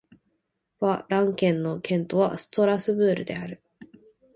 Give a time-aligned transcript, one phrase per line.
[0.79, 3.61] バ＝ラン県の県都はストラスブールである